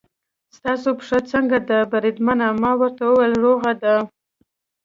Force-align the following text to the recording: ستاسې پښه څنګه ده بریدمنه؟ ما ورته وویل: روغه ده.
ستاسې 0.57 0.89
پښه 0.97 1.19
څنګه 1.31 1.57
ده 1.69 1.77
بریدمنه؟ 1.91 2.47
ما 2.61 2.71
ورته 2.79 3.03
وویل: 3.07 3.33
روغه 3.43 3.71
ده. 3.81 3.95